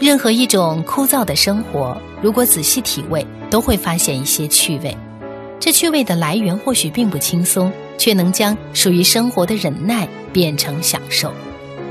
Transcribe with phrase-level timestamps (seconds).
[0.00, 4.96] 任何一种枯燥的生活，如果仔细体味，都会发现一些趣味。
[5.58, 11.32] 这趣味的来源或许并不轻松，却能将属于生活的忍耐变成享受。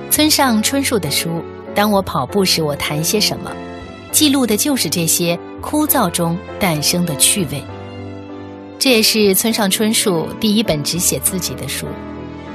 [0.09, 1.29] 村上春树的书
[1.75, 3.51] 《当我跑步时，我谈些什么》，
[4.11, 7.61] 记录的就是这些枯燥中诞生的趣味。
[8.79, 11.85] 这也是村上春树第一本只写自己的书。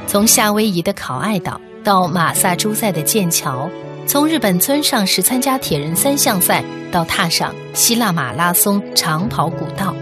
[0.07, 3.69] 从夏威夷的考爱岛到马萨诸塞的剑桥，
[4.07, 9.95] 从日本村上时参加铁人三项赛到踏上希腊马拉松长跑古道。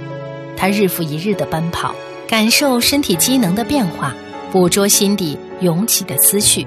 [0.56, 1.95] 他日复一日的奔跑，
[2.27, 4.15] 感受身体机能的变化，
[4.51, 6.66] 捕捉心底涌起的思绪，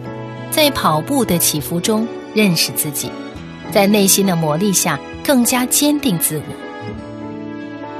[0.49, 3.11] 在跑步的起伏中认识自己，
[3.72, 6.44] 在内心的磨砺下更加坚定自我。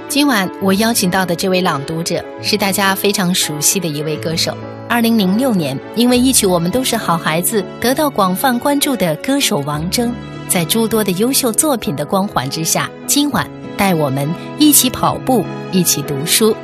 [0.08, 4.56] 今晚我邀请到的这位朗读者是大家非常熟悉的一位歌手。
[4.94, 10.12] 二零零六年，因为一曲《我们都是好孩子》得到广泛关注的歌手王铮，
[10.48, 13.50] 在诸多的优秀作品的光环之下，今晚。
[13.76, 16.56] 带我们一起跑步，一起读书。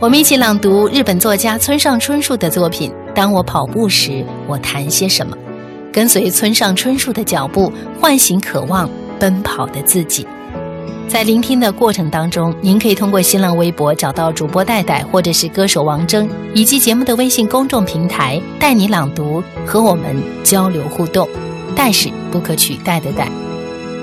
[0.00, 2.90] 我们一起朗读日本作家村上春树的作品。
[3.14, 5.36] 当我跑步时，我谈些什么？
[5.92, 10.26] 跟随村上春树的脚步，唤醒渴望奔跑的自己。
[11.08, 21.26] 在聆听的过程当中，您可以通过新浪微博找到主播戴戴，或者是歌手王铮，以及节目的微信公众平台“带你朗读”，和我们交流互动。
[21.74, 23.28] 戴是不可取代的戴。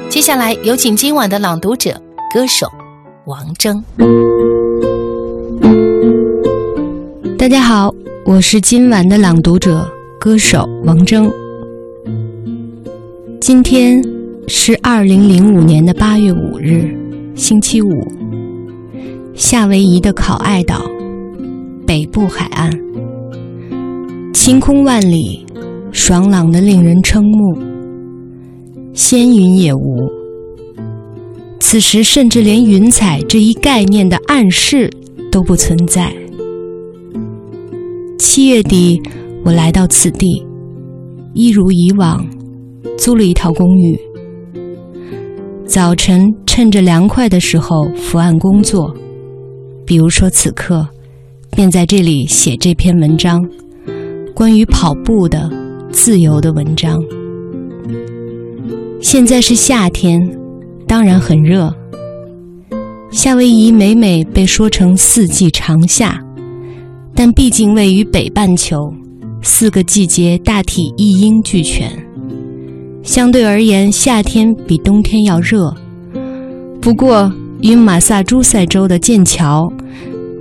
[0.09, 2.01] 接下来有请今晚的朗读者。
[2.33, 2.67] 歌手
[3.25, 3.79] 王铮，
[7.37, 7.93] 大家好，
[8.25, 9.87] 我是今晚的朗读者，
[10.19, 11.31] 歌手王铮。
[13.39, 14.01] 今天
[14.47, 16.93] 是二零零五年的八月五日，
[17.33, 17.87] 星期五。
[19.33, 20.83] 夏威夷的考爱岛，
[21.87, 22.71] 北部海岸，
[24.33, 25.45] 晴空万里，
[25.91, 27.57] 爽朗的令人瞠目，
[28.93, 30.11] 仙云也无。
[31.59, 34.91] 此时，甚至连云彩这一概念的暗示
[35.31, 36.13] 都不存在。
[38.19, 39.01] 七月底，
[39.45, 40.45] 我来到此地，
[41.33, 42.25] 一如以往，
[42.97, 43.97] 租了一套公寓。
[45.65, 48.93] 早晨趁着凉快的时候伏案工作，
[49.85, 50.87] 比如说此刻，
[51.55, 53.41] 便在这里写这篇文章，
[54.35, 55.49] 关于跑步的
[55.91, 57.01] 自由的文章。
[59.01, 60.21] 现在是夏天。
[60.85, 61.73] 当然很热。
[63.09, 66.21] 夏威夷每每被说成四季长夏，
[67.15, 68.77] 但毕竟位于北半球，
[69.41, 71.89] 四个季节大体一应俱全。
[73.03, 75.73] 相对而言，夏天比冬天要热。
[76.81, 77.29] 不过，
[77.61, 79.71] 与马萨诸塞州的剑桥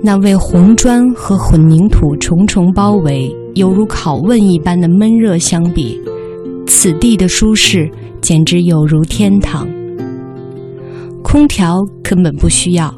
[0.01, 5.99] 那为红砖和混凝土重重包围、犹如拷问一般的闷热相比，
[6.65, 7.89] 此地的舒适
[8.21, 9.67] 简直有如天堂。
[11.21, 12.93] 空调根本不需要，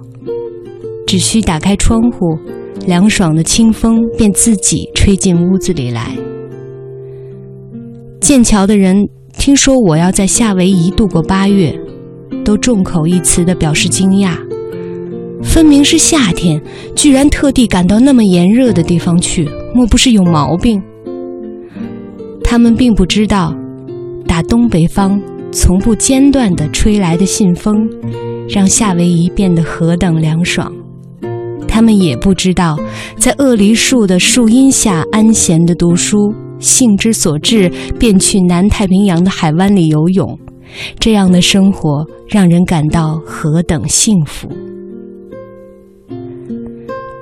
[1.07, 2.37] 只需打开窗户，
[2.85, 6.15] 凉爽的清风便自己吹进屋子里来。
[8.19, 9.07] 剑桥的人
[9.45, 11.79] 听说我要在夏威夷度过八月，
[12.43, 14.31] 都众口一词地表示惊讶。
[15.43, 16.59] 分明是夏天，
[16.95, 20.81] 居然特地赶到那么炎热的地方去，莫不是有毛病？
[22.43, 23.55] 他们并不知道，
[24.25, 25.21] 打东北方。
[25.51, 27.87] 从不间断地吹来的信风，
[28.49, 30.73] 让夏威夷变得何等凉爽。
[31.67, 32.79] 他们也不知道，
[33.19, 40.37] 在鳄梨树的树荫下安闲地读书，兴之所至便去南太平洋的海湾里游泳。
[40.99, 44.49] 这样的生活让人感到何等幸福。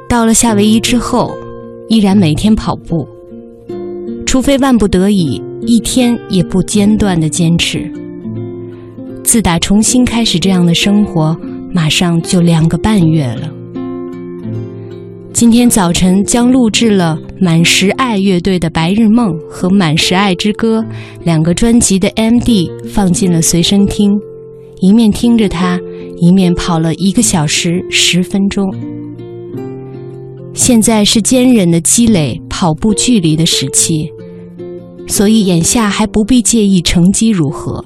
[0.10, 1.32] 到了夏威夷之后，
[1.90, 3.08] 依然每天跑步，
[4.26, 7.92] 除非万不得已，一天也不间断地坚持。
[9.24, 11.36] 自打重新开始这样的生活，
[11.72, 13.52] 马上就两个半月了。
[15.32, 20.80] 今天早晨将录制了满石爱乐队的《白日梦》和《满石爱之歌》
[21.26, 24.14] 两个专辑的 MD 放进了随身听，
[24.80, 25.78] 一面听着它，
[26.22, 28.74] 一面跑了一个小时十分钟。
[30.54, 34.10] 现在是坚忍的积累跑步距离的时期，
[35.06, 37.84] 所以眼下还不必介意成绩如何。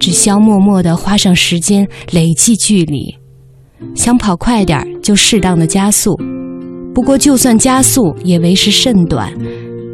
[0.00, 3.14] 只消默默地花上时间累计距离，
[3.94, 6.18] 想跑快点儿就适当的加速。
[6.94, 9.32] 不过就算加速也为时甚短，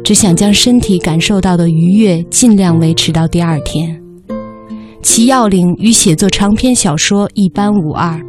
[0.03, 4.01] 只想将身体感受到的愉悦尽量维持到第二天。
[5.03, 8.19] 其要领与写作长篇小说一般无二，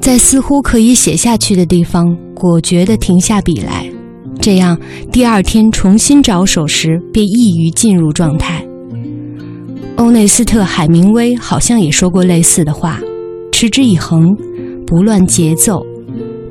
[0.00, 3.90] 在似乎可以写下去的地方果决地停下笔来，
[4.40, 4.78] 这样
[5.10, 8.64] 第二天重新着手时便易于进入状态。
[9.96, 13.00] 欧内斯特·海明威好像也说过类似的话
[13.50, 14.36] ：“持之以恒，
[14.86, 15.84] 不乱节奏，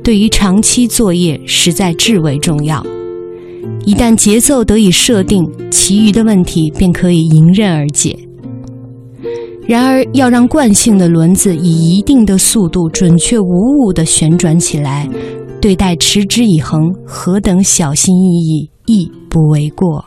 [0.08, 2.82] 对于长期作业实在至为重要。
[3.84, 8.18] 一旦节奏得以设定，其余的问题便可以迎刃而解。
[9.66, 13.44] 然而，要让惯性的轮子以一定的速度准确无
[13.76, 15.06] 误地旋转起来，
[15.60, 20.02] 对待持之以恒，何等小心翼翼，亦不为过。”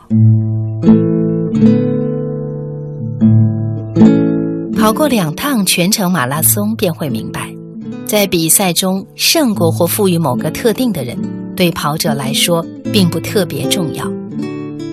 [4.76, 7.54] 跑过两趟全程马拉松，便会明白，
[8.12, 11.16] 在比赛中胜过或负于某个特定的人，
[11.56, 12.62] 对跑者来说
[12.92, 14.04] 并不特别重要。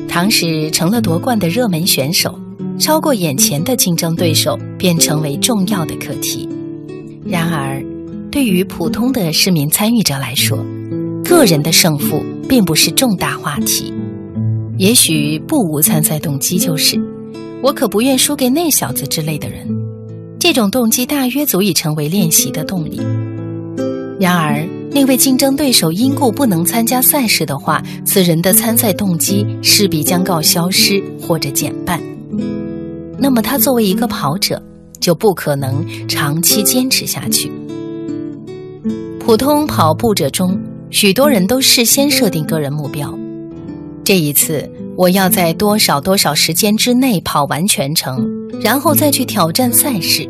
[0.08, 2.40] 倘使成了夺冠的热门选手，
[2.80, 6.48] 超过眼前的竞争对手便成为重要的课题。
[7.26, 7.84] 然而，
[8.32, 10.58] 对于普通的市民参与者来说，
[11.22, 13.94] 个人的胜负并不是重大话题。
[14.78, 16.98] 也许不无参赛动机就是。
[17.62, 19.68] 我可不愿输给那小子之类的人，
[20.50, 23.00] 这种动机大约足以成为练习的动力。
[24.20, 32.02] 然而，那位竞争对手因故不能参加赛事的话，此人的参赛动机势必将告消失或者减半。
[33.16, 34.60] 那么，他作为一个跑者，
[35.00, 37.52] 就不可能长期坚持下去。
[39.20, 40.60] 普通跑步者中，
[40.90, 43.16] 许多人都事先设定个人目标。
[44.04, 44.68] 这一次。
[45.00, 48.30] 我要在多少多少时间之内跑完全程，
[48.60, 50.30] 然后再去挑战赛事。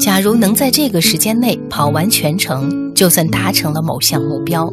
[0.00, 4.66] 假如能在这个时间内跑完全程，就算达成了某项目标；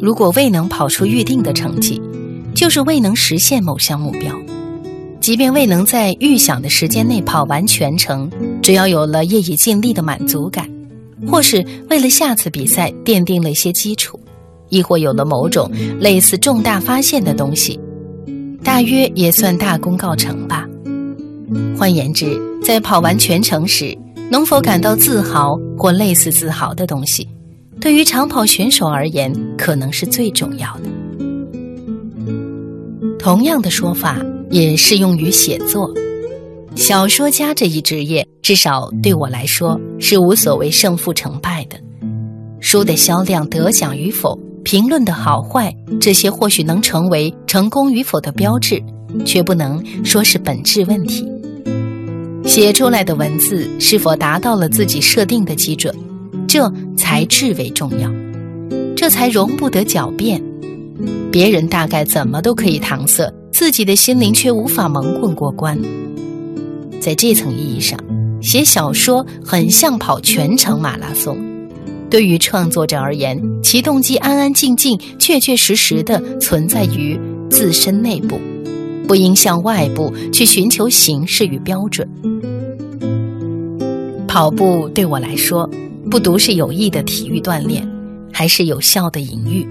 [0.00, 2.00] 如果未能跑出预定的成绩，
[2.54, 4.34] 就是未能实现某项目标。
[5.20, 8.30] 即便未能在预想的时间内跑完全程，
[8.62, 10.66] 只要有了业已尽力的满足感，
[11.30, 14.18] 或是为了下次比赛奠定了一些基础。
[14.72, 15.70] 亦或有了某种
[16.00, 17.78] 类似重大发现的东西，
[18.64, 20.66] 大约也算大功告成吧。
[21.76, 23.94] 换言之，在跑完全程时，
[24.30, 27.28] 能否感到自豪或类似自豪的东西，
[27.82, 30.84] 对于长跑选手而言，可能是最重要的。
[33.18, 35.92] 同样的说法也适用于写作。
[36.74, 41.76] 小说家这一职业，至少对我来说，是无所谓胜负成败的。
[42.58, 44.38] 书的销量、得奖与否。
[44.64, 48.82] 评论的好坏，这些或许能成为成功与否的标志，
[49.24, 51.28] 却不能说是本质问题。
[52.44, 55.94] 写出来的文字是否达到了自己设定的基准，
[56.48, 58.10] 这才至为重要，
[58.96, 60.42] 这才容不得狡辩。
[61.30, 65.78] 别人大概怎么都可以搪塞，自己的心灵却无法蒙混过关。
[67.00, 67.98] 在这层意义上，
[68.40, 71.51] 写小说很像跑全程马拉松。
[72.12, 77.18] 对于创作者而言，其动机安安静静、确确实实地存在于
[77.48, 78.38] 自身内部，
[79.08, 82.06] 不应向外部去寻求形式与标准。
[84.28, 85.66] 跑步对我来说，
[86.10, 87.82] 不独是有益的体育锻炼，
[88.30, 89.66] 还是有效的隐喻。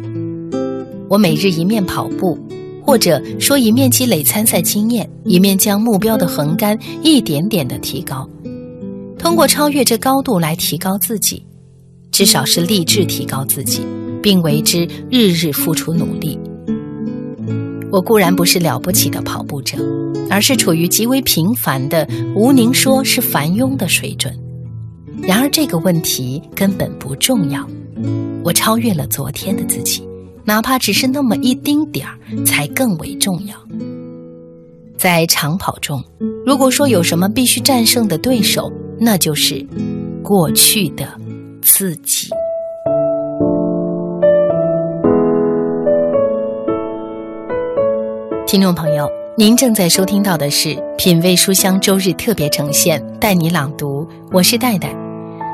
[1.08, 2.36] 我每日一面跑步，
[2.84, 8.28] 或者说一面积累参赛经验，一面将目标的横杆一点点地提高，
[9.20, 11.46] 通过超越这高度来提高自己。
[12.12, 13.82] 至少是立志提高自己，
[14.22, 16.38] 并为之日日付出努力。
[17.92, 19.78] 我固然不是了不起的跑步者，
[20.30, 24.34] 而是处于极为平凡的，吴宁说是凡庸的水准。
[25.22, 27.68] 然而这个问题根本不重要。
[28.44, 30.04] 我超越了昨天的自己，
[30.46, 33.56] 哪怕只是那么一丁点儿，才更为重要。
[34.98, 36.04] 在长跑中，
[36.46, 39.66] 如果说有什么必须战胜的对手，那就是
[40.24, 41.08] 过去的。
[41.62, 42.30] 自己。
[48.46, 54.06] 听众朋友，您正在收听到的是《品味书香》周日特别呈现，带你朗读。
[54.32, 54.94] 我是戴戴。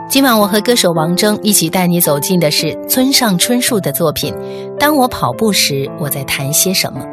[0.09, 4.33] 今晚我和歌手王铮一起带你走进的是村上春树的作品。
[4.79, 7.05] 当我跑步时，我在谈些什么？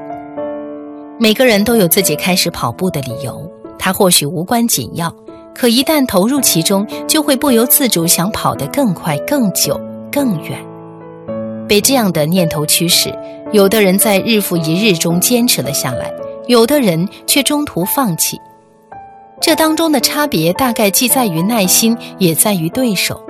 [1.19, 5.15] 每个人都有自己开始跑步的理由，它或许无关紧要。
[5.55, 9.81] 可一旦投入其中，就会不由自主想跑得更快、更久、
[10.11, 10.59] 更远。
[11.69, 13.17] 被这样的念头驱使，
[13.53, 16.13] 有的人在日复一日中坚持了下来，
[16.47, 18.37] 有的人却中途放弃。
[19.41, 23.25] 这当中的差别大概既在于耐心，也在于对手。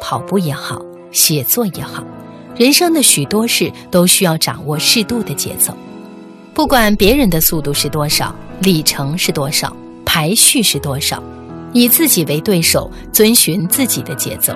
[0.00, 2.04] 跑步也好，写作也好，
[2.56, 5.72] 人生的许多事都需要掌握适度的节奏。
[6.54, 9.74] 不管别人的速度是多少，里程是多少。
[10.14, 11.22] 排序是多少？
[11.72, 14.54] 以自己为对手，遵循自己的节奏，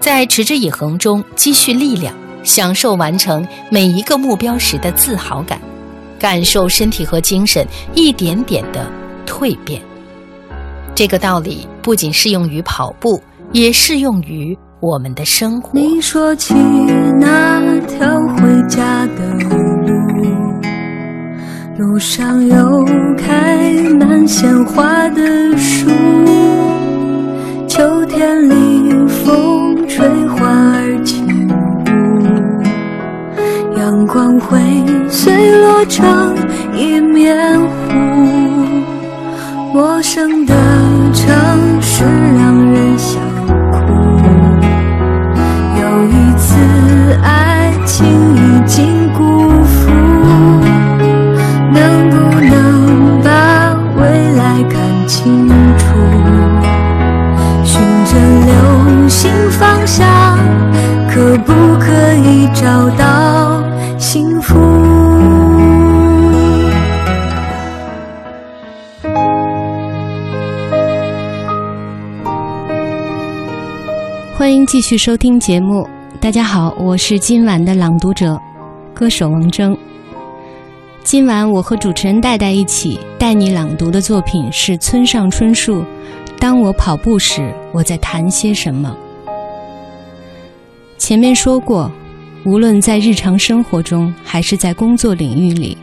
[0.00, 5.60] 在持之以恒中积蓄力量，享受完成每一个目标时的自豪感，
[6.18, 8.90] 感受身体和精神一点点的
[9.26, 9.78] 蜕变。
[10.94, 15.78] 这个道理不仅适用于跑步，也适用于我们的生活。
[15.78, 16.54] 你说起
[17.20, 19.50] 那条回家的路，
[21.78, 22.84] 路上有
[23.16, 25.88] 开满鲜花的树，
[27.68, 31.24] 秋天里风吹花儿轻
[31.86, 34.58] 舞，阳光会
[35.08, 36.34] 碎落成
[36.74, 37.94] 一面湖，
[39.72, 40.54] 陌生的。
[41.14, 41.26] 城
[41.80, 42.47] 市啊
[62.60, 63.62] 找到
[64.00, 64.58] 幸福？
[74.36, 75.88] 欢迎继续收听节目。
[76.20, 78.36] 大家好，我是今晚的朗读者，
[78.92, 79.78] 歌手王铮。
[81.04, 85.82] 今晚我和主持人戴戴一起带你朗读的作品是村上春树
[86.40, 88.96] 《当我跑步时，我在谈些什么》。
[90.98, 91.88] 前面说过，
[92.44, 95.76] 无论在日常生活中还是在工作领域里，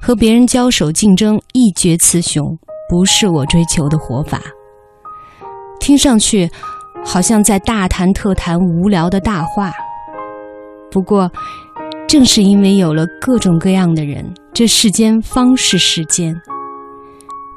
[0.00, 2.56] 和别人交手竞争，一决雌雄，
[2.88, 4.40] 不是我追求的活法。
[5.80, 6.50] 听上去。
[7.08, 9.70] 好像在大谈特谈无聊的大话。
[10.90, 11.30] 不过，
[12.08, 16.34] 正是因为有了各种各样的人，这世间方是世间。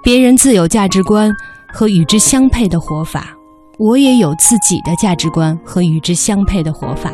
[0.04, 1.32] 别人自有价值观
[1.74, 3.34] 和与之相配的活法，
[3.80, 7.12] 我也有自己的价值观和与之相配的活法。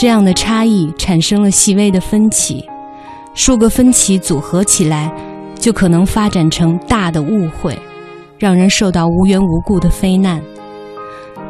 [0.00, 2.64] 这样的差异产生了细微的分歧，
[3.34, 5.12] 数个分歧组合起来，
[5.56, 7.78] 就可能发展成大的误会，
[8.38, 10.40] 让人受到无缘无故的非难。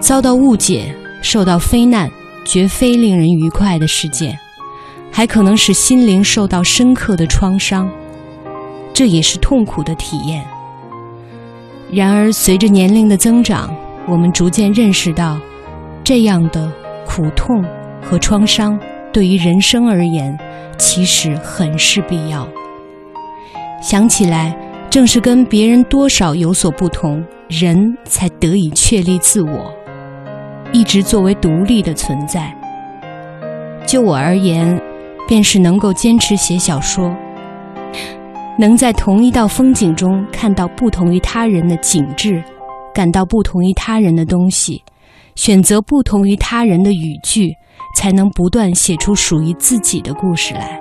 [0.01, 0.93] 遭到误解、
[1.23, 2.11] 受到非难，
[2.45, 4.37] 绝非令人愉快的事件，
[5.13, 7.89] 还可能使心灵受到深刻的创伤，
[8.93, 10.45] 这也是痛苦的体验。
[11.93, 13.73] 然而，随着年龄的增长，
[14.09, 15.39] 我们逐渐认识到，
[16.03, 16.69] 这样的
[17.07, 17.65] 苦痛
[18.11, 18.77] 和创伤
[19.13, 20.37] 对于人生而言，
[20.77, 22.47] 其实很是必要。
[23.81, 24.53] 想起来，
[24.91, 29.73] 正是跟别人多少有所不同，人才得以确立自我。
[30.73, 32.53] 一直作为独立的存在。
[33.87, 34.81] 就我而言，
[35.29, 37.15] 便是能够坚持写小说，
[38.59, 42.43] 能在同一道风景中看到不同于他人的景致，
[42.93, 44.83] 感到不同于他人的东西，
[45.37, 47.57] 选择不同于他人的语句，
[47.95, 50.81] 才能不断写出属于自己的故事来。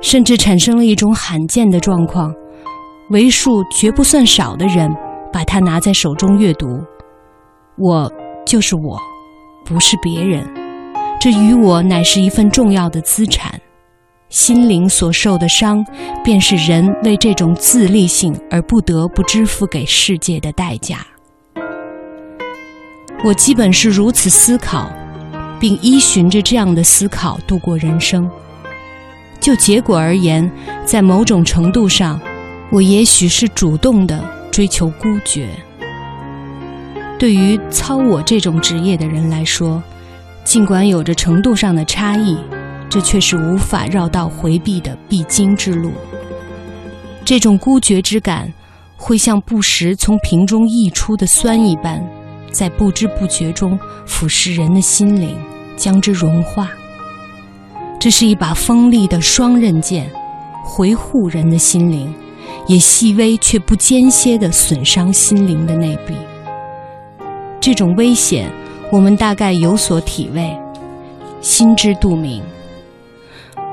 [0.00, 2.32] 甚至产生了一种罕见的状况：
[3.10, 4.90] 为数绝不算少的人
[5.32, 6.66] 把它拿在手中阅读。
[7.78, 8.12] 我。
[8.46, 8.96] 就是我，
[9.64, 10.48] 不是别人。
[11.20, 13.60] 这与我乃是一份重要的资产。
[14.28, 15.84] 心灵所受的伤，
[16.22, 20.98] 便是人为这种自立性而不得不支付给世界的代价。
[23.24, 24.88] 我基本是如此思考，
[25.58, 28.30] 并依循着这样的思考度过人生。
[29.40, 30.50] 就结果而言，
[30.84, 32.20] 在某种程度上，
[32.70, 35.48] 我也许是主动的追求孤绝。
[37.18, 39.82] 对于操我这种职业的人来说，
[40.44, 42.36] 尽管有着程度上的差异，
[42.88, 45.92] 这却是无法绕道回避的必经之路。
[47.24, 48.52] 这种孤绝之感，
[48.96, 52.04] 会像不时从瓶中溢出的酸一般，
[52.56, 55.36] 在不知不觉中腐蚀人的心灵，
[55.76, 56.70] 将之融化。
[58.00, 60.10] 这是一把锋利的双刃剑，
[60.64, 62.14] 回护人的心灵，
[62.66, 66.14] 也细微却不间歇地损伤心灵的内壁。
[67.60, 68.50] 这种危险，
[68.90, 70.56] 我们大概有所体味，
[71.42, 72.42] 心知肚明。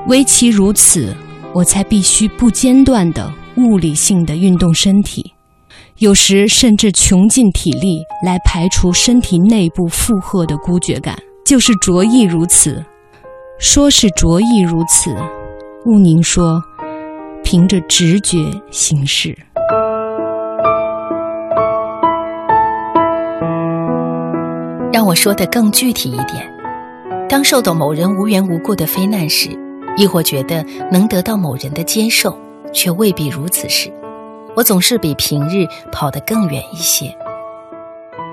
[0.08, 1.16] 唯其如此，
[1.54, 5.32] 我才必须不间断的物理性的运动身体，
[5.98, 11.16] 有时甚至穷尽体力来排除身体内部负荷的孤绝感。
[11.44, 12.82] 就是着意如此，
[13.60, 15.14] 说是着意如此，
[15.84, 16.60] 勿宁说，
[17.44, 18.38] 凭着直觉
[18.70, 19.36] 行事。
[24.90, 26.50] 让我说的更具体一点：
[27.28, 29.50] 当受到某人无缘无故的非难时，
[29.98, 32.36] 亦或觉得能得到某人的接受，
[32.72, 33.92] 却未必如此时，
[34.56, 37.14] 我总是比平日跑得更远一些。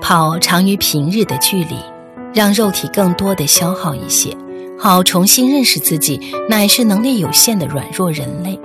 [0.00, 1.76] 跑长于平日的距离，
[2.34, 4.36] 让肉体更多的消耗一些，
[4.78, 8.58] 好重新认识自己乃是能力有限的软弱人类。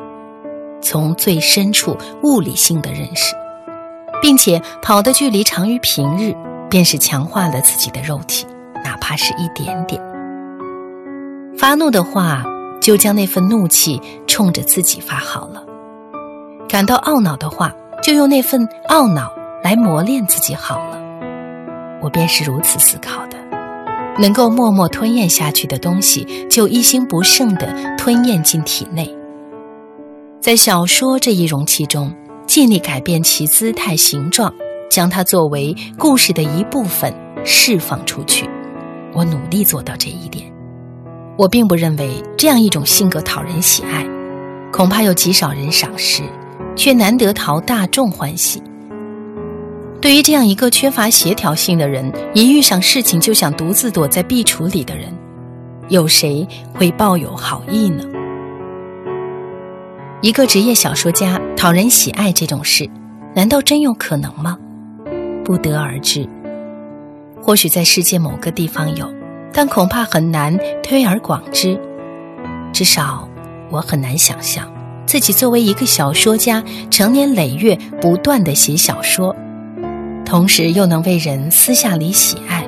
[0.82, 3.36] 从最深处物理性的认识，
[4.22, 6.36] 并且跑的距离长于平日，
[6.70, 8.46] 便是强化了自己的肉体，
[8.84, 10.02] 哪怕是一点点。
[11.58, 12.44] 发怒的话，
[12.80, 15.62] 就将那份怒气冲着自己发好了；
[16.68, 19.32] 感到懊恼的话，就用那份懊恼
[19.64, 21.00] 来磨练自己好了。
[22.02, 23.38] 我便是如此思考的。
[24.20, 29.16] 能够默默吞咽下去的东西，就一心不胜地吞咽进体内。
[30.42, 32.12] 在小说这一容器中，
[32.48, 34.52] 尽力改变其姿态形状，
[34.90, 37.14] 将它作为故事的一部分
[37.46, 38.50] 释放出去。
[39.14, 40.52] 我努力做到这一点。
[41.38, 44.04] 我并不认为这样一种性格讨人喜爱，
[44.72, 46.24] 恐怕有极少人赏识，
[46.78, 48.64] 却难得讨大众欢喜。
[50.00, 55.12] 对于这样一个缺乏协调性的人，一遇上事情就想独自躲在壁橱里的人，
[55.90, 58.06] 有谁会抱有好意呢？
[60.22, 62.90] 一个职业小说家讨人喜爱这种事，
[63.36, 64.58] 难道真有可能吗？
[65.44, 66.28] 不得而知。
[67.42, 69.12] 或许在世界某个地方有，
[69.52, 71.80] 但恐怕很难推而广之。
[72.72, 73.28] 至少，
[73.72, 74.68] 我很难想象
[75.08, 76.62] 自己作为一个小说家，
[76.92, 79.34] 成年累月不断的写小说。
[80.26, 82.68] 同时又能为人私下里喜爱，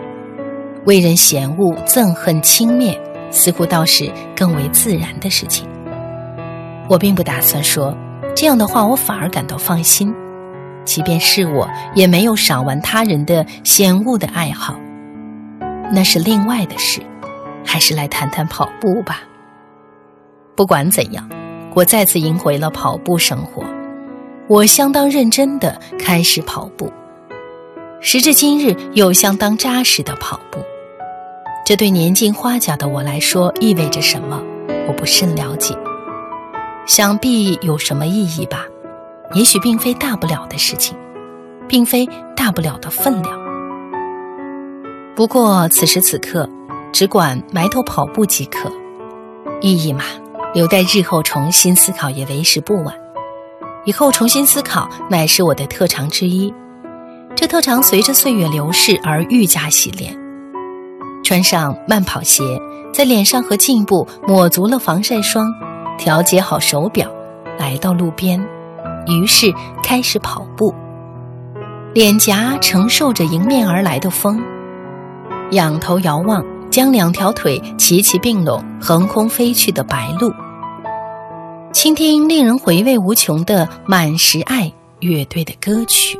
[0.85, 2.97] 为人嫌恶、憎恨、轻蔑，
[3.29, 5.67] 似乎倒是更为自然的事情。
[6.87, 7.93] 我并不打算说
[8.33, 10.11] 这样的话，我反而感到放心。
[10.85, 14.79] 即便是我，也没有赏玩他人的嫌恶的爱好，
[15.91, 17.01] 那是另外的事。
[17.65, 19.21] 还是来谈谈跑步吧。
[20.55, 21.29] 不管怎样，
[21.73, 23.63] 我再次赢回了跑步生活。
[24.47, 26.91] 我相当认真的开始跑步。
[28.01, 30.59] 时至今日，又相当扎实的跑步，
[31.65, 34.41] 这对年近花甲的我来说意味着什么？
[34.87, 35.75] 我不甚了解。
[36.87, 38.65] 想必有什么意义吧？
[39.35, 40.97] 也许并非大不了的事情，
[41.67, 43.39] 并非大不了的分量。
[45.15, 46.49] 不过此时此刻，
[46.91, 48.71] 只管埋头跑步即可。
[49.61, 50.05] 意义嘛，
[50.53, 52.93] 留待日后重新思考也为时不晚。
[53.85, 56.53] 以后重新思考，乃是我的特长之一。
[57.35, 60.13] 这特长随着岁月流逝而愈加洗练。
[61.23, 62.43] 穿上慢跑鞋，
[62.91, 65.53] 在脸上和颈部抹足了防晒霜，
[65.97, 67.09] 调节好手表，
[67.57, 68.43] 来到路边，
[69.07, 70.73] 于是开始跑步。
[71.93, 74.41] 脸颊承受着迎面而来的风，
[75.51, 80.31] 仰头遥望，将两条腿齐齐并拢，横空飞去的白鹭。
[81.71, 86.19] 倾听令人回味无穷的满时爱乐队的歌曲。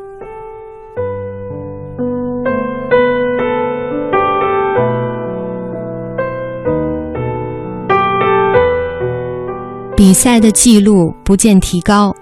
[9.96, 12.16] 比赛的记录不见提高，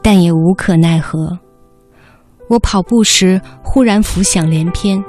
[0.00, 1.38] 但也无可奈何。
[2.48, 5.02] 我跑步时忽然浮想联翩，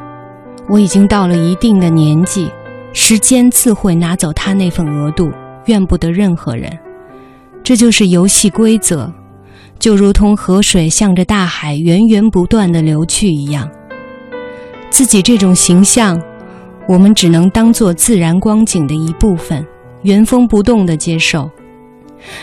[0.69, 2.51] 我已经到了一定的年纪，
[2.91, 5.32] 时间自会拿走他那份额度，
[5.65, 6.71] 怨不得任何人。
[7.63, 9.12] 这就是游戏规则，
[9.80, 13.69] 就如同河水向着大海源源不断的流去一样。
[14.89, 16.21] 自己这种形象，
[16.88, 19.65] 我们只能当做自然光景的一部分，
[20.01, 21.49] 原封不动的接受。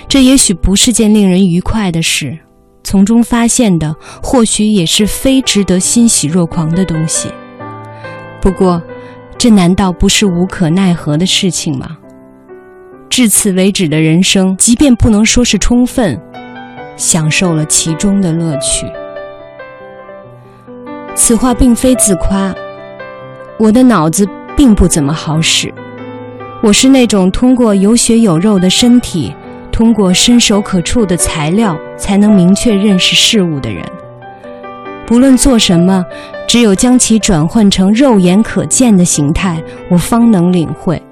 [0.08, 2.38] 这也许不是件令人愉快的事，
[2.82, 7.28] 从中发现的或许也是非值得欣喜若狂的东西。
[8.44, 8.82] 不过，
[9.38, 11.96] 这难道不是无可奈何的事情吗？
[13.08, 16.20] 至此为止的人生，即便不能说是充分，
[16.94, 18.86] 享受了其中的乐趣。
[21.14, 22.54] 此话并非自夸，
[23.58, 25.72] 我的脑子并不怎么好使，
[26.62, 29.34] 我是那种通过有血有肉的身体。
[29.72, 33.82] 通过伸手可触的材料，才能明确认识事物的人。
[35.06, 36.04] 不论做什么，
[36.46, 41.02] 只有将其转换成肉眼可见的形态，我方能领会。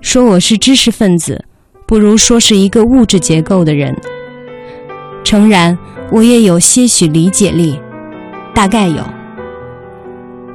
[0.00, 1.44] 说我是知识分子，
[1.86, 3.94] 不如说是一个物质结构的人。
[5.22, 5.76] 诚然，
[6.10, 7.78] 我也有些许理解力，
[8.54, 9.02] 大概有。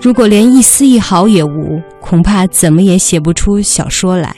[0.02, 4.36] 如果连一丝一毫也无，恐怕怎么也写不出小说来。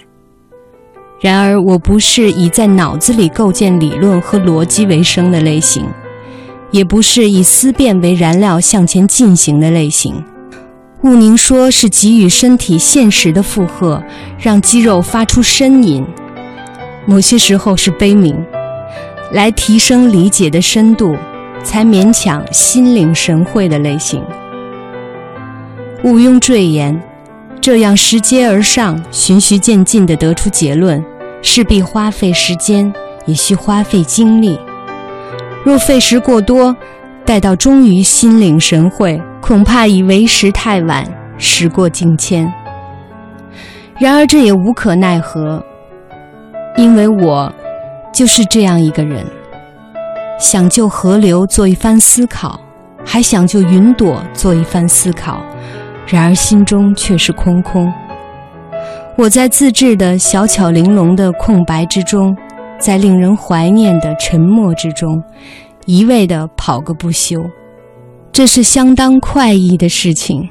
[1.19, 5.85] 然而，我不是以在脑子里构建理论和逻辑为生的类型，
[6.71, 10.23] 也不是以思辨为燃料向前进行的类型。
[11.01, 14.03] 毋宁说是给予身体现实的负荷，
[14.39, 16.03] 让肌肉发出呻吟；
[17.05, 18.35] 某些时候是悲鸣，
[19.31, 21.15] 来提升理解的深度，
[21.63, 24.21] 才勉强心领神会的类型。
[26.03, 26.99] 毋庸赘言。
[27.59, 31.03] 这样拾阶而上、循序渐进地得出结论，
[31.41, 32.93] 势必花费时间，
[33.25, 34.57] 也需花费精力。
[35.67, 36.73] 若费时过多，
[37.25, 41.05] 待到终于心领神会，恐怕已为时太晚，
[41.37, 42.49] 时过境迁。
[43.99, 45.61] 然而这也无可奈何，
[46.77, 47.53] 因为我
[48.13, 49.25] 就是这样一个人，
[50.39, 52.57] 想就河流做一番思考，
[53.03, 55.41] 还想就云朵做一番思考，
[56.07, 57.91] 然而心中却是空空。
[59.17, 62.33] 我在自制的小巧玲珑的空白之中，
[62.79, 65.21] 在令人怀念的沉默之中。
[65.85, 67.41] 一味的跑个不休，
[68.33, 70.49] 这是相当快意的事情，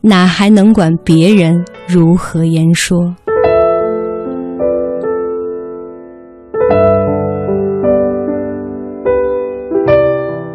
[0.00, 3.14] 哪还能管别人如何言说？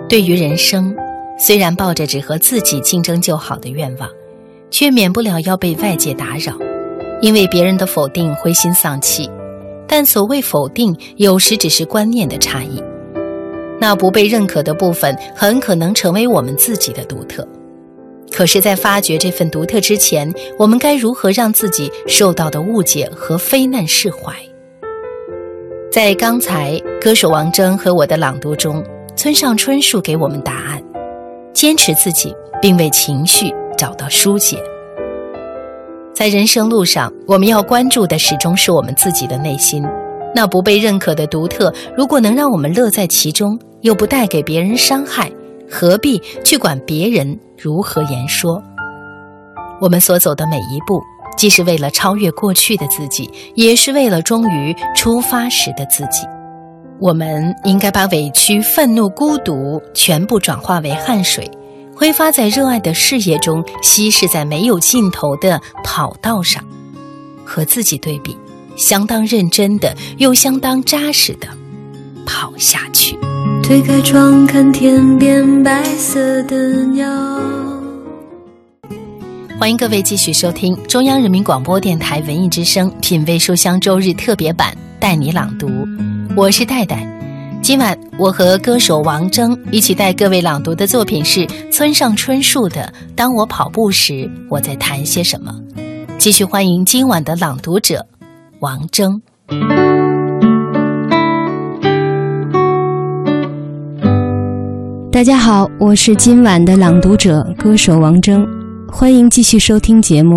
[0.09, 0.91] 对于人生，
[1.38, 4.09] 虽然抱着只和自己竞争就好的愿望，
[4.71, 6.53] 却免不了要被外界打扰，
[7.21, 9.29] 因为别人的否定灰心丧气。
[9.89, 12.82] 但所谓否定，有时只是观念的差异。
[13.82, 17.45] 那不被认可的部分，很可能成为我们自己的独特。
[18.32, 24.32] 可是，在发掘这份独特之前，我们该如何让自己受到的误解和非难释怀？
[25.91, 28.84] 在刚才歌手王铮和我的朗读中，
[29.15, 30.80] 村上春树给我们答案：
[31.52, 34.62] 坚持自己，并为情绪找到疏解。
[36.19, 39.82] 在人生路上，我们要关注的始终是我们自己的内心。
[40.36, 43.58] 那不被认可的独特，如果能让我们乐在其中。
[43.84, 45.32] 又不带给别人伤害，
[45.71, 48.62] 何必去管别人如何言说？
[49.79, 51.01] 我们所走的每一步，
[51.38, 56.27] 既是为了超越过去的自己，也是为了忠于出发时的自己。
[56.99, 61.49] 我们应该把委屈、愤怒、孤独全部转化为汗水，
[61.99, 66.63] 挥发在热爱的事业中，稀释在没有尽头的跑道上，
[67.43, 68.38] 和自己对比，
[68.77, 71.47] 相当认真的，又相当扎实的
[72.25, 73.17] 跑下去。
[73.62, 77.05] 推开窗看天边白色的鸟。
[79.59, 85.69] 欢迎各位继续收听中央人民广播电台文艺之声品味书香周日特别版，带你朗读。
[86.33, 87.18] 我是戴戴。
[87.69, 92.82] 今晚我和歌手王铮一起带各位朗读的作品是村上春树的
[93.15, 95.51] 《当我跑步时，我在谈些什么》。
[96.17, 98.03] 继续欢迎今晚的朗读者
[98.62, 99.21] 王铮。
[105.12, 108.43] 大家好，我是今晚的朗读者歌手王铮，
[108.91, 110.32] 欢迎继续收听节目。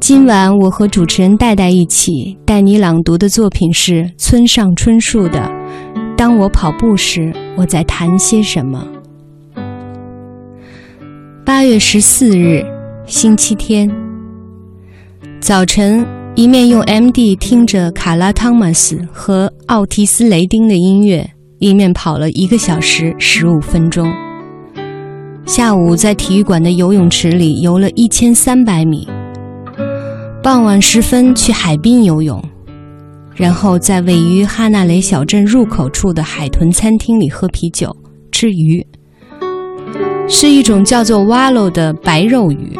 [0.00, 5.38] 今晚我和主持人戴戴一起带你朗读的作品是村上春树的
[6.22, 8.86] 《当我跑步时，我在谈些什么》。
[11.44, 12.64] 八月十四日，
[13.06, 13.90] 星期天
[15.40, 16.06] 早晨，
[16.36, 21.28] 一面用 MD 听着卡拉汤马斯和奥提斯雷丁的音乐。
[21.58, 24.08] 一面跑了一个小时十五分钟。
[25.44, 29.08] 下午在体育馆的游泳池里游了一千三百米。
[30.40, 32.40] 傍晚时分去海滨游泳，
[33.34, 37.94] 然后在位于哈纳雷小镇入口处的海豚餐厅里喝啤酒、
[38.30, 38.86] 吃鱼。
[40.28, 42.78] 是一种叫做 wallow 的白肉鱼，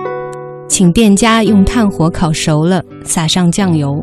[0.68, 4.02] 请店家用炭火烤熟了，撒上酱油。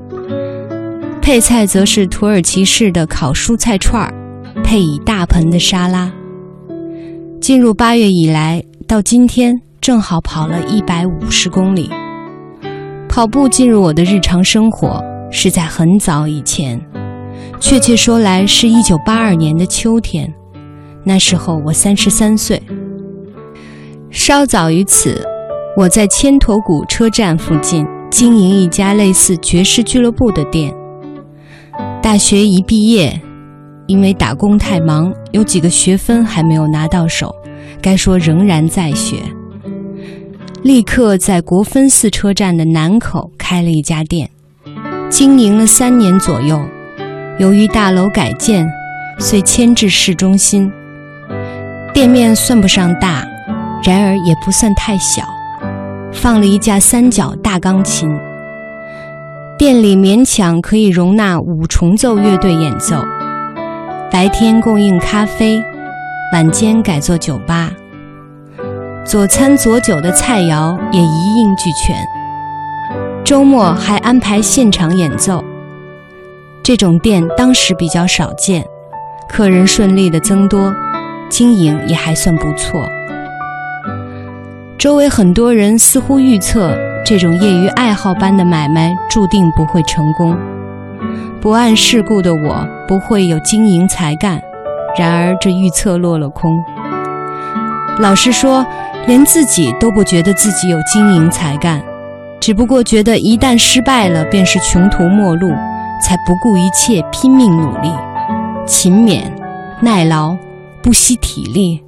[1.21, 4.13] 配菜则是土耳其式的烤蔬菜串儿。
[4.61, 6.11] 配以大盆的沙拉。
[7.41, 11.89] 进入八月以来，到今天正好跑了一百五十公里。
[13.07, 16.79] 跑步进入我的日常生活是在很早以前，
[17.59, 20.31] 确切说来是一九八二年的秋天。
[21.03, 22.61] 那时候我三十三岁。
[24.09, 25.25] 稍早于此，
[25.77, 30.73] 我在千头谷车站附近经营一家类似爵士俱乐部的店。
[32.01, 33.19] 大学一毕业。
[33.87, 37.33] 因为打工太忙，有几个学分还没有拿到手，
[37.81, 39.15] 该说仍然在学。
[40.61, 44.29] 立刻在国分寺车站的南口开了一家店，
[45.09, 46.61] 经营了三年左右。
[47.39, 48.69] 由于大楼改建，
[49.17, 50.71] 遂迁至市中心。
[51.93, 53.25] 店面算不上大，
[53.83, 55.23] 然而也不算太小，
[56.13, 58.09] 放了一架三角大钢琴。
[59.57, 63.03] 店里勉强可以容纳五重奏乐队演奏。
[64.11, 65.61] 白天供应咖啡，
[66.33, 67.71] 晚间改做酒吧。
[69.05, 71.95] 佐餐佐酒的菜肴也一应俱全。
[73.29, 75.45] 周末还安排现场演奏。
[76.63, 78.65] 这种店当时比较少见，
[79.27, 80.73] 客人顺利的增多，
[81.29, 82.81] 经营也还算不错。
[84.79, 90.35] 周围很多人似乎预测这种业余爱好般的买卖注定不会成功。
[91.39, 94.41] 不谙世故的我不会有经营才干。
[94.97, 96.51] 然而这预测落了空。
[97.99, 98.65] 老实说，
[99.05, 101.79] 连自己都不觉得自己有经营才干，
[102.39, 105.49] 只不过觉得一旦失败了便是穷途末路，
[106.01, 107.91] 才不顾一切拼命努力，
[108.65, 109.23] 勤勉、
[109.81, 110.35] 耐劳、
[110.81, 111.81] 不惜体力。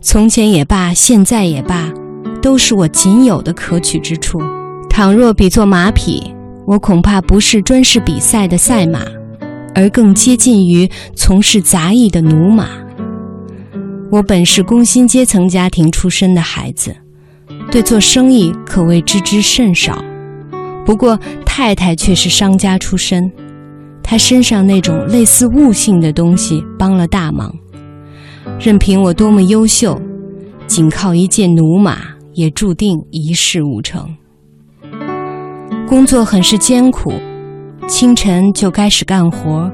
[0.00, 1.92] 从前也罢，现在也罢，
[2.40, 4.40] 都是我仅有的可取之处。
[4.88, 6.34] 倘若比作马匹，
[6.66, 9.00] 我恐怕不是专事比赛的赛马，
[9.74, 12.68] 而更接近于从事杂役的奴马。
[14.10, 16.94] 我本是工薪阶层家庭出身的孩子，
[17.74, 20.00] 对做生意可谓知之甚少。
[20.86, 23.20] 不过太太却是商家出身，
[24.00, 27.52] 她身上那种类似悟性的东西帮了大忙。
[28.60, 30.00] 任凭我多么优秀，
[30.68, 31.98] 仅靠一介奴马，
[32.34, 34.08] 也注定一事无成。
[35.88, 37.12] 工作很是艰苦，
[37.88, 39.68] 清晨就开始干活，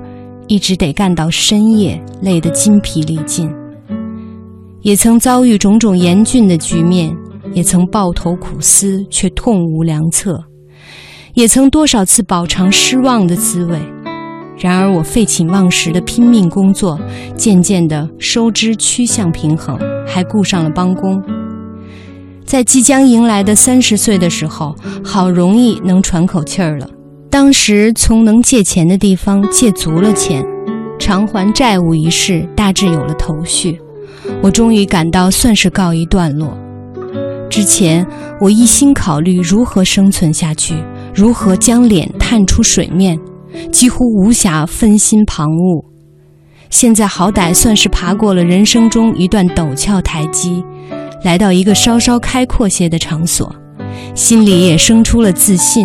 [0.46, 3.52] 一直得干到深夜，累得筋疲力尽。
[4.80, 7.14] 也曾遭遇种种严峻的局面，
[7.52, 10.42] 也曾抱头苦思却痛无良策，
[11.34, 13.78] 也曾多少次饱尝失望的滋味。
[14.58, 17.00] 然而，我废寝忘食的拼命工作，
[17.34, 21.22] 渐渐的收支趋向平衡，还雇上了帮工。
[22.44, 26.86] 在即将迎来的三十岁的时候，好容易能喘口气儿了。
[27.30, 30.44] 当时从能借钱的地方借足了钱，
[30.98, 33.80] 偿还债务一事大致有了头绪，
[34.42, 36.58] 我终于感到算是告一段落。
[37.50, 38.06] 之前
[38.40, 40.82] 我一心考虑如何生存下去，
[41.12, 43.18] 如何将脸探出水面。
[43.72, 45.84] 几乎无暇分心旁骛，
[46.70, 50.62] 现在好歹算是爬过了人生中一段陡峭台阶，
[51.24, 53.52] 来到一个稍稍开阔些的场所，
[54.14, 55.84] 心里也生出了自信。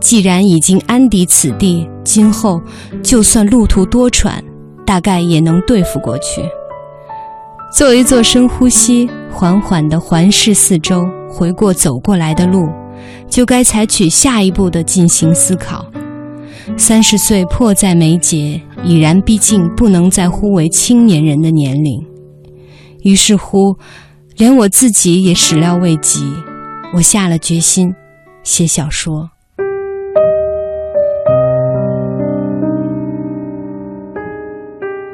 [0.00, 2.58] 既然已经安抵此地，今后
[3.02, 4.40] 就算路途多舛，
[4.86, 6.40] 大概也能对付过去。
[7.70, 12.66] 做一做深呼吸，缓缓地环视四周，回过走过来的路，
[13.28, 15.84] 就该采取下一步的进行思考。
[16.78, 22.02] 三十岁迫在眉睫，已然逼近不能再呼为青年人的年龄。
[23.02, 23.76] 于是乎，
[24.38, 26.32] 连我自己也始料未及。
[26.94, 27.94] 我下了决心，
[28.42, 29.28] 写小说。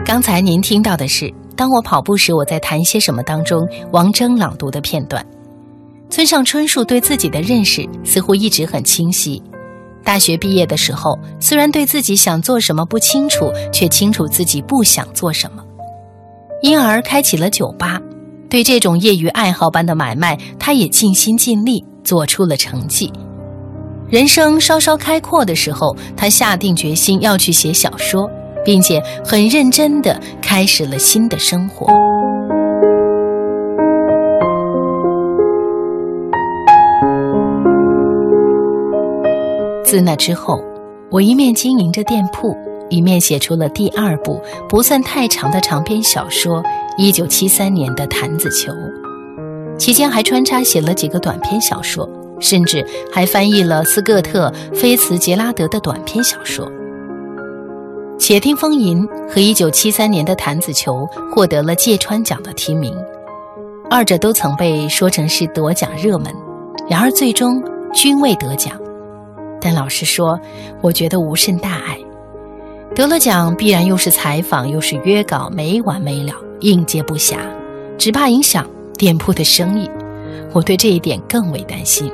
[0.04, 1.24] 刚才您听到的是
[1.56, 5.24] 《当我跑步时我在谈些什么》当中王铮朗读的片段。
[6.10, 9.42] 村上春树对自己的认识似乎一直很清晰。
[10.04, 15.64] 大学毕业的时候，虽然对自己想做什么不清楚，却清楚自己不想做什么，
[16.60, 17.98] 因而开启了酒吧。
[18.50, 23.10] 对这种业余爱好般的买卖，他也尽心尽力，做出了成绩。
[24.10, 28.30] 人生稍稍开阔的时候，他下定决心要去写小说，
[28.64, 31.86] 并且很认真地开始了新的生活。
[39.84, 40.60] 自那之后，
[41.10, 42.56] 我一面经营着店铺，
[42.88, 46.60] 一面写出了第二部不算太长的长篇小说
[46.96, 48.72] 《一九七三年的坛子球》，
[49.76, 52.08] 期间还穿插写了几个短篇小说，
[52.40, 56.66] 甚至还翻译了斯各特·菲茨杰拉德的短篇小说。
[58.18, 62.94] 《且听风吟》和一九七三年的坛子球获得了芥川奖的提名，
[63.90, 66.32] 二者都曾被说成是夺奖热门，
[66.88, 68.80] 然而最终均未得奖。
[69.60, 70.38] 但老实说，
[70.80, 71.98] 我觉得无甚大碍。
[72.94, 77.38] 得了奖，必然又是采访，又是约稿，没完没了，应接不暇，
[77.98, 78.64] 只怕影响
[78.96, 79.90] 店铺的生意。
[80.52, 82.10] 我对这一点更为担心。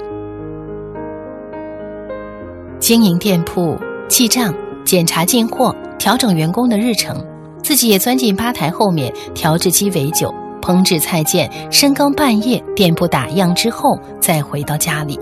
[2.79, 3.77] 经营店铺、
[4.09, 7.25] 记账、检查进货、调整员工的日程，
[7.63, 15.19] 自己也钻进吧台后面调制鸡尾酒、烹制菜饯，深更半夜，店铺打烊之后，再回到家里。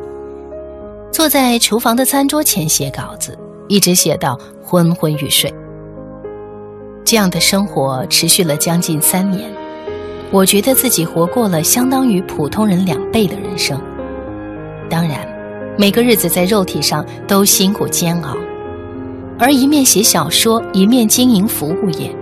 [1.11, 5.53] 坐在厨房的餐桌前写稿子，一直写到昏昏欲睡。
[7.05, 9.51] 这样的生活持续了将近三年，
[10.31, 13.81] 我觉得自己活过了相当于普通人两倍的人生。
[14.91, 15.27] 当然，
[15.79, 18.37] 每个日子在肉体上都辛苦煎熬，
[19.39, 22.13] 而一面写小说，一面经营服务业，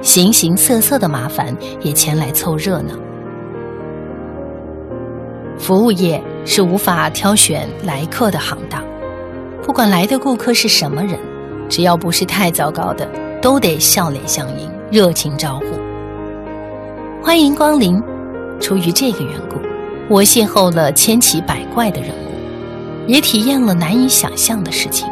[0.00, 2.94] 形形色色的麻烦也前来凑热闹。
[5.58, 8.82] 服务业是无法挑选来客的行当，
[9.62, 11.18] 不管来的顾客是什么人，
[11.68, 13.06] 只要不是太糟糕的，
[13.42, 15.66] 都得笑脸相迎，热情招呼，
[17.22, 18.00] 欢迎光临。
[18.58, 19.56] 出于这个缘故，
[20.08, 25.06] 我邂逅了千奇百怪的人物，也体验了难以想象的事情。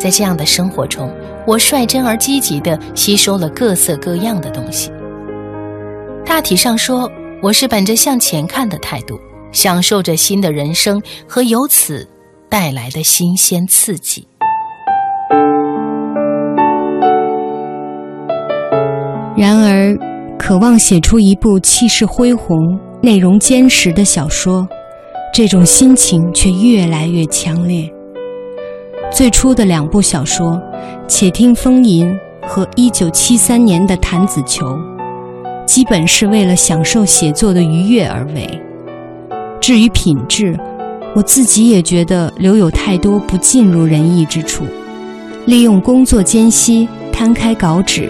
[0.00, 1.14] 在这样的生活中，
[1.46, 4.90] 我率真而积极地吸收了各色各样的东西。
[6.24, 7.06] 大体上说，
[7.42, 9.20] 我是本着向前看的态度，
[9.52, 12.08] 享受着新的人生和由此
[12.48, 14.26] 带来的新鲜刺激。
[19.36, 19.94] 然而，
[20.38, 22.56] 渴望写出一部气势恢宏、
[23.02, 24.66] 内容坚实的小说，
[25.30, 27.86] 这种心情却越来越强烈。
[29.12, 30.52] 最初的两部小说
[31.08, 32.08] 《且听风吟》
[32.46, 34.66] 和1973年的《弹子球》，
[35.66, 38.48] 基本是为了享受写作的愉悦而为。
[39.60, 40.58] 至于品质，
[41.14, 44.64] 我自己也觉得留有太多不尽如人意之处。
[45.46, 48.08] 利用工作间隙摊开稿纸。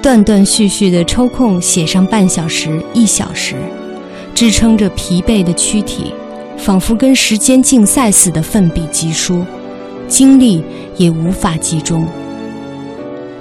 [0.00, 3.56] 断断续续地抽空写上半小时、一小时，
[4.32, 6.14] 支撑着疲惫的躯体，
[6.56, 9.44] 仿佛跟时间竞赛似的奋笔疾书，
[10.08, 10.64] 精力
[10.96, 12.04] 也无法集中。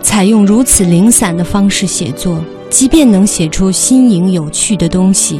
[0.01, 5.39] 采用如此零散的方式写作，即便能写出新颖有趣的东西，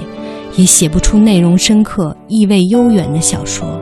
[0.56, 3.80] 也写不出内容深刻、意味悠远的小说。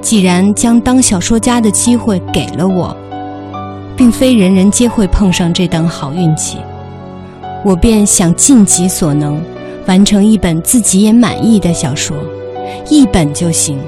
[0.00, 2.96] 既然将当小说家的机会给了我。
[3.94, 6.56] 并非人人皆会碰上这等好运气，
[7.62, 9.40] 我便想尽己所能，
[9.86, 12.16] 完成一本自己也满意的小说，
[12.88, 13.78] 一本就行。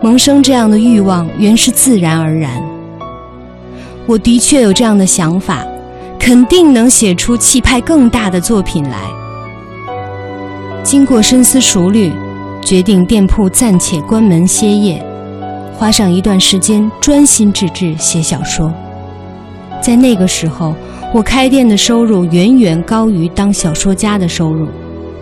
[0.00, 2.62] 萌生这样的欲望原是自然而然。
[4.06, 5.66] 我的确有这样的想法，
[6.18, 8.98] 肯定能写出气派更大的作品来。
[10.84, 12.12] 经过深思熟虑，
[12.62, 15.04] 决定店铺暂且关门歇业。
[15.74, 18.72] 花上一段时间专心致志写小说，
[19.82, 20.74] 在那个时候，
[21.12, 24.68] 我开店的收入远远高于当小说家的收入，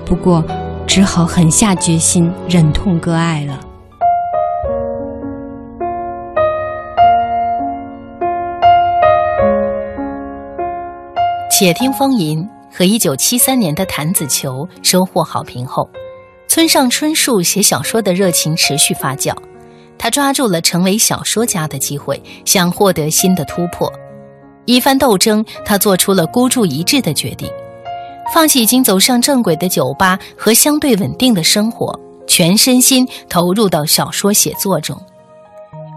[0.04, 0.44] 不过
[0.86, 3.65] 只好狠下决心，忍痛割爱了。
[11.58, 15.88] 且听风吟和一九七三年的弹子球收获好评后，
[16.46, 19.34] 村上春树写小说的热情持续发酵。
[19.96, 23.90] 他抓住了成为小说家的机会，想获得新的突破。
[24.66, 27.50] 一番斗争，他做出了孤注一掷的决定，
[28.34, 34.94] 放弃已经走上正轨的酒吧和相对稳定的生活，全身心投入到小说写作中。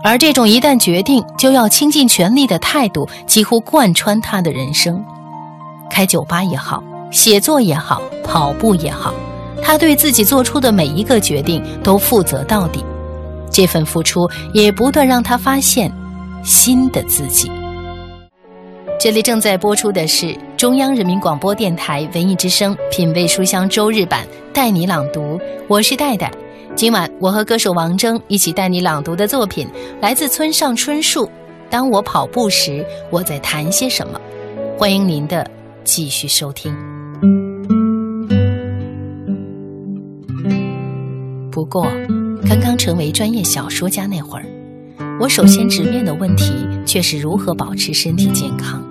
[0.06, 5.04] 而这种一旦决定就要倾尽全力的态度，几乎贯穿他的人生。
[5.90, 9.14] 开酒吧也好，写作也好，跑步也好，
[9.62, 12.84] 他对自己做出的每一个决定都负责到底。
[13.52, 15.92] 这份付出也不断让他发现
[16.44, 17.52] 新的自己。
[19.00, 25.40] 这里正在播出的是中央人民广播电台文艺之声《品味书香》周日版，带你朗读。
[25.68, 26.30] 我是戴戴。
[26.76, 29.68] 今晚我和歌手王铮一起带你朗读的作品
[30.02, 31.30] 来自村上春树。
[31.70, 34.20] 当我跑步时，我在谈些什么？
[34.78, 35.50] 欢迎您的
[35.92, 36.72] 继续收听。
[41.52, 41.88] 不过。
[42.48, 44.46] 刚刚成为专业小说家那会儿，
[45.20, 46.54] 我首先直面的问题
[46.86, 48.82] 却是如何保持身体健康。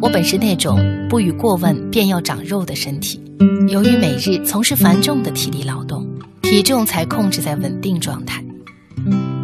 [0.00, 3.20] 我本是那种不予过问便要长肉的身体，
[3.68, 6.06] 由于每日从事繁重的体力劳动，
[6.42, 8.44] 体重才控制在稳定状态。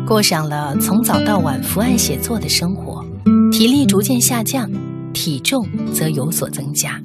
[0.06, 3.02] 过上了从早到晚伏案写作的生活，
[3.50, 4.70] 体力逐渐下降，
[5.16, 7.00] 体重则有所增加。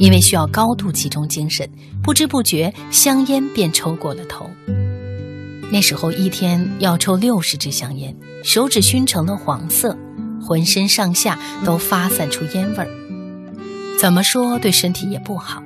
[0.00, 1.68] 因为需要高度集中精神，
[2.02, 4.50] 不知不觉香烟便抽过了头。
[5.70, 8.12] 那时候一天要抽六十支香烟，
[8.42, 9.96] 手指熏成了黄色，
[10.42, 12.88] 浑身上下都发散出烟味儿。
[13.96, 15.62] 怎么说对身体也不好。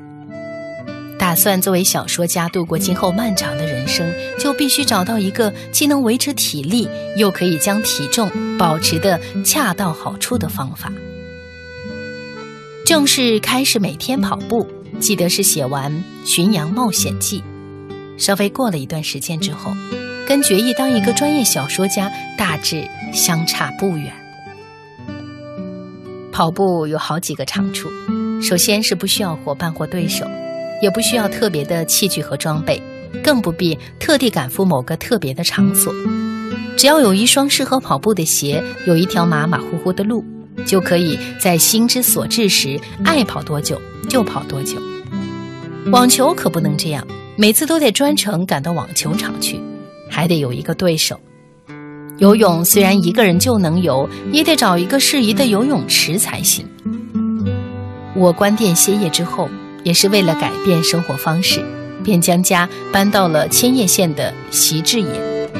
[1.18, 4.06] 打算作为小说家度过今后漫长的人生，
[4.38, 10.92] 就必须找到一个既能维持体力，又可以将体重保持的恰到好处的方法。
[12.84, 14.68] 正式开始每天跑步，
[15.00, 15.90] 记得是写完
[16.26, 17.40] 《巡洋冒险记》。
[18.22, 19.72] 稍微过了一段时间之后，
[20.28, 24.12] 跟决意当一个专业小说家大致相差不远。
[26.30, 27.88] 跑步有好几个长处，
[28.42, 30.26] 首先是不需要伙伴或对手，
[30.82, 32.82] 也不需要特别的器具和装备，
[33.22, 35.90] 更不必特地赶赴某个特别的场所。
[36.76, 40.22] 只要有一双适合跑步的鞋，有一条马马虎虎的路，
[40.64, 44.80] 就可以在心之所至时爱跑多久就跑多久。
[45.90, 47.06] 网球可不能这样。
[47.36, 49.60] 每次都得专程赶到网球场去，
[50.08, 51.18] 还得有一个对手。
[52.18, 56.64] 游泳虽然一个人就能游，也得找一个适宜的游泳池才行。
[58.14, 59.48] 我关店歇业之后，
[59.82, 61.60] 也是为了改变生活方式，
[62.04, 65.50] 便将家搬到了千叶县的习志野。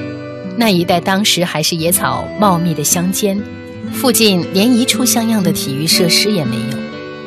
[0.57, 3.37] 那一带当时还是野草茂密的乡间，
[3.95, 6.79] 附近连一处像样的体育设施也没有，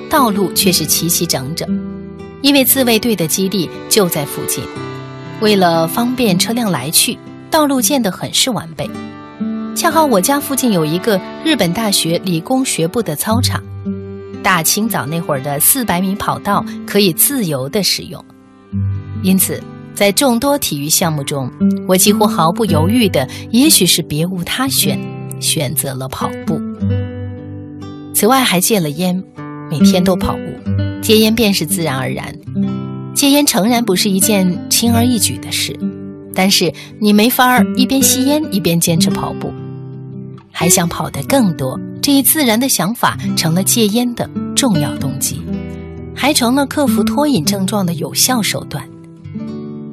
[0.10, 1.68] 道路却是齐齐整整，
[2.42, 4.64] 因为自卫队的基地就在附近。
[5.42, 7.18] 为了方便车辆来去，
[7.50, 8.88] 道路建得很是完备。
[9.76, 13.64] 恰好我家附近有一个日本大学理工学部的操场，
[14.44, 18.24] 大清早那会儿的四百米跑道可以自由的使用，
[19.24, 19.62] 因此
[19.96, 21.52] 在众多体育项目中，
[21.88, 25.00] 我几乎毫不犹豫的，也许是别无他选，
[25.40, 26.60] 选择了跑步。
[28.14, 29.24] 此外还戒了烟，
[29.70, 32.36] 每天都跑步，戒烟便是自然而然。
[33.14, 35.78] 戒烟诚然不是一件轻而易举的事，
[36.34, 39.52] 但是你没法儿一边吸烟一边坚持跑步。
[40.52, 45.42] 还想跑得更多，这一自然的想法成了戒烟的重要动机，
[46.16, 48.84] 还成了克服脱瘾症状的有效手段。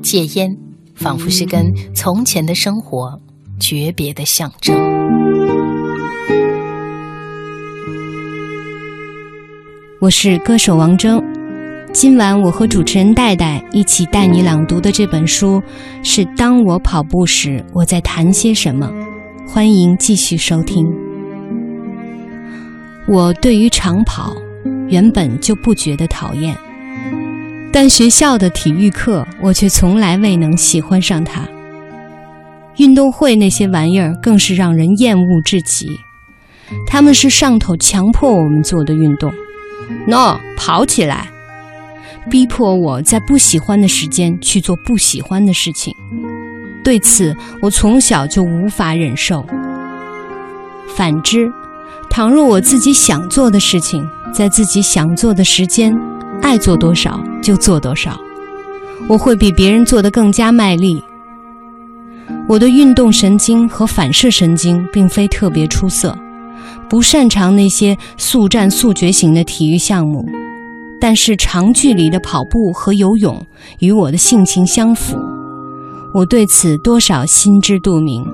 [0.02, 0.54] 戒烟
[0.94, 3.20] 仿佛是跟从前的生活
[3.60, 4.74] 诀别的象征。
[10.04, 11.18] 我是歌手王铮，
[11.90, 15.62] 今晚我和主持人戴戴一起带你朗读的这本书
[16.02, 18.92] 是《当我跑步时，我在谈些什么》。
[19.48, 20.86] 欢迎继续收听。
[23.08, 24.36] 我对于长跑
[24.88, 26.54] 原本就不觉得讨厌，
[27.72, 31.48] 但学校的体育课我却从来未能喜欢上它。
[32.76, 35.88] 运动会那些玩意儿更是让人厌恶至极，
[36.86, 39.32] 他们是上头强迫我们做的运动。
[40.06, 41.28] 喏，跑起来，
[42.30, 45.94] 逼迫我在不喜欢的时间去做不喜欢的事情。
[46.82, 49.44] 对此，我从小就无法忍受。
[50.94, 51.50] 反之，
[52.10, 55.92] 倘若我自己想做的事情，在自己想做的时间，
[56.42, 58.20] 爱做多少就做多少，
[59.08, 61.02] 我会比别人做得更加卖力。
[62.46, 66.16] 我的运动神经和反射神经并非特别出色，
[66.88, 70.24] 不擅长那些速战速决型的体育项目，
[71.00, 73.44] 但是长距离的跑步和游泳
[73.80, 75.16] 与我的性情相符。
[76.12, 78.24] 我对此多少心知肚明，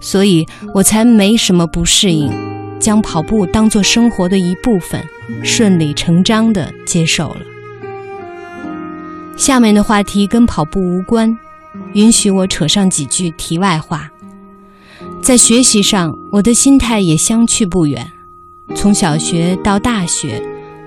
[0.00, 2.32] 所以我才没什么不适应，
[2.78, 5.02] 将跑步当做生活的一部分，
[5.42, 7.40] 顺理成章地接受了。
[9.36, 11.30] 下面的话题跟跑步无关，
[11.92, 14.10] 允许我扯上几句题外话。
[15.22, 18.10] 在学习上，我的心态也相去不远，
[18.74, 20.42] 从小学到大学，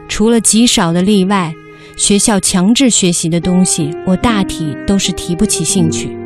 [0.07, 1.53] 除了极少的例外。
[1.97, 6.17] 学校强制学习的东西，我大体都是提不起兴趣。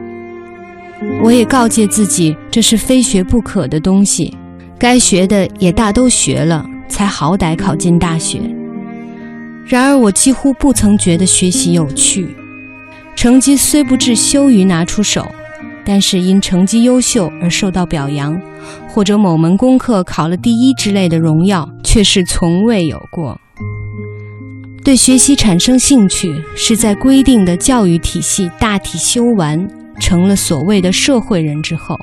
[1.22, 4.34] 我也告诫自己，这是非学不可的东西，
[4.80, 8.40] 该学的也大都学了，才好歹考进大学。
[9.66, 12.34] 然而，我几乎不曾觉得学习有趣。
[13.16, 15.30] 成绩虽不至羞于拿出手，
[15.86, 18.36] 但是因成绩优秀而受到表扬，
[18.88, 23.40] 或者某门功课考了第一之类的荣耀，却是从未有过。
[24.84, 29.68] 对学习产生兴趣，是在规定的教育体系大体修完，
[30.00, 31.96] 成了所谓的社会人之后。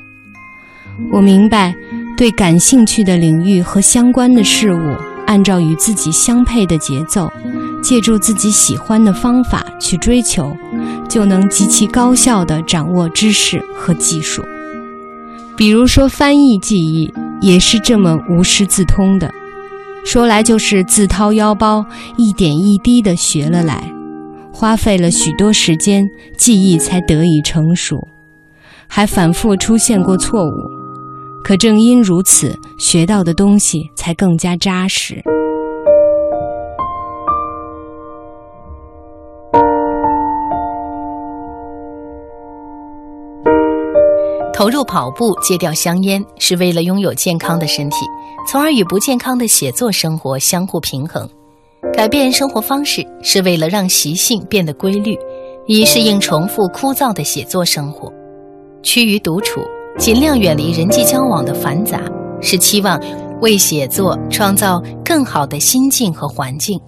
[1.11, 1.73] 我明白，
[2.17, 7.31] 对感兴趣的领域和相关的事物，按照与自己相配的节奏，
[7.81, 10.55] 借助自己喜欢的方法去追求，
[11.07, 14.43] 就能极其高效地掌握知识和技术。
[15.55, 19.31] 比如说翻译记忆，也是这么无师自通的。
[20.03, 21.85] 说来就是自掏腰包，
[22.17, 23.93] 一点一滴地学了来，
[24.51, 26.03] 花费了许多时间，
[26.37, 27.97] 记忆才得以成熟，
[28.87, 30.51] 还反复出现过错误。
[31.43, 35.21] 可正因如此，学到的东西才更加扎实。
[44.63, 47.97] 投入跑步，戒掉香烟，是为了拥有健康的身体。
[48.47, 51.29] 从而与不健康的写作生活相互平衡，
[51.93, 55.19] 改变生活方式是为了让习性变得规律，
[55.67, 58.09] 以适应重复枯燥的写作生活。
[58.83, 59.59] 趋于独处，
[59.97, 62.01] 尽量远离人际交往的繁杂，
[62.39, 62.97] 是期望
[63.41, 66.79] 为写作创造更好的心境和环境。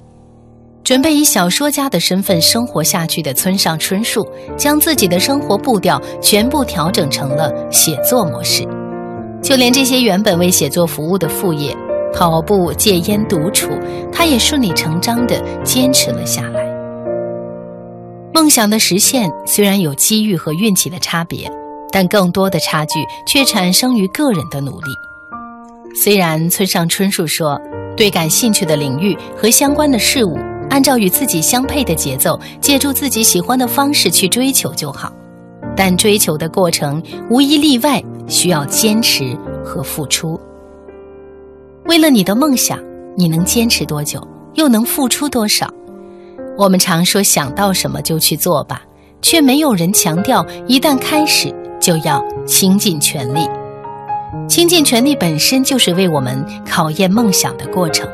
[0.85, 4.23] 准备以小说家的身份生活下去的村上春树，
[4.55, 8.63] 将自己的生活步调全部调整成了写作模式。
[9.41, 11.75] 就连这些原本为写作服务的副业——
[12.13, 13.71] 跑步、戒烟、独处，
[14.13, 16.63] 他也顺理成章地坚持了下来。
[18.31, 21.51] 梦想的实现虽然有机遇和运气的差别，
[21.91, 24.91] 但更多的差距却产生于个人的努力。
[26.03, 27.59] 虽然村上春树说，
[27.97, 30.37] 对感兴趣的领域和相关的事物，
[30.69, 35.11] 按照与自己相配的节奏，借助自己喜欢的方式去追求就好。
[35.75, 40.39] 但追求的过程无一例外需要坚持和付出。
[41.85, 42.79] 为了你的梦想，
[43.17, 45.69] 你能坚持多久，又能付出多少？
[46.57, 48.81] 我们常说想到什么就去做吧，
[49.21, 53.47] 却没有人强调一旦开始就要倾尽全力。
[54.47, 58.09] 倾尽全力本身就是为我们考验梦想的过程。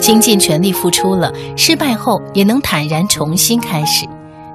[0.00, 4.06] 倾尽全力付出了，失败后也能坦然重新开始；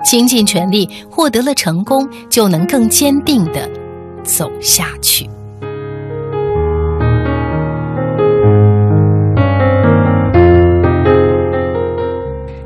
[0.04, 3.70] 倾尽全力获得了成功，就能更坚定地
[4.24, 5.30] 走下去。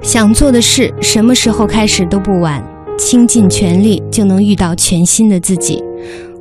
[0.01, 2.63] 想做的事，什么时候开始都不晚。
[2.97, 5.81] 倾尽全力，就能遇到全新的自己。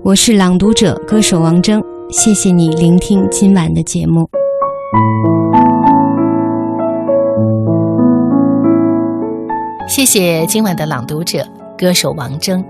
[0.02, 1.80] 我是朗读者、歌手王铮，
[2.10, 4.28] 谢谢你聆听今晚的节目。
[9.98, 11.44] 谢谢今晚的朗读者、
[11.76, 12.64] 歌手王铮。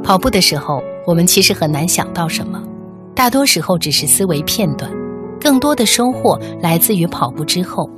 [0.00, 2.62] 跑步的时候，我们其实很难想到什么，
[3.16, 4.88] 大多时候只是思维片段，
[5.40, 7.90] 更多的收获来自于跑步之后。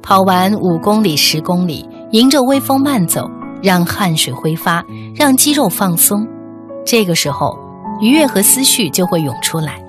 [0.00, 3.28] 跑完五公里、十公里，迎着微风慢走，
[3.60, 4.80] 让汗水挥发，
[5.12, 6.24] 让肌肉放松。
[6.86, 7.58] 这个时候，
[8.00, 9.84] 愉悦和思绪就会涌出来。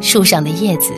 [0.00, 0.92] 树上的叶子，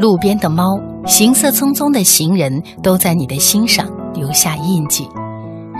[0.00, 0.64] 路边的猫，
[1.06, 5.08] 行色匆匆的行人，都在你的心上留下印记，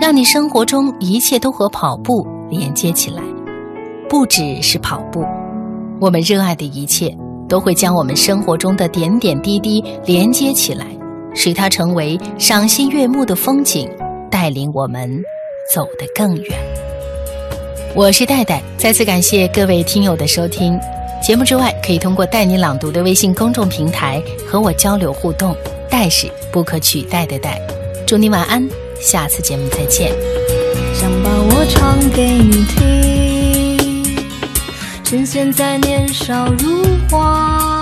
[0.03, 3.23] 让你生活中一切都和跑步连接起来。
[4.09, 5.23] 不只是跑步，
[5.97, 10.85] 我们热爱的一切，都会将我们生活中的点点滴滴连接起来。
[11.33, 13.89] 使它成为赏心悦目的风景，
[14.29, 15.09] 带领我们
[15.73, 16.59] 走得更远。
[17.95, 20.77] 我是戴戴，再次感谢各位听友的收听。
[21.21, 25.55] 节目之外，可以通过“带你朗读”的微信公众平台和我交流互动。
[25.89, 27.57] 戴是不可取代的戴。
[28.05, 28.67] 祝你晚安，
[28.99, 30.11] 下次节目再见。
[30.93, 34.15] 想把我唱给你听，
[35.03, 37.72] 趁现在年少如花。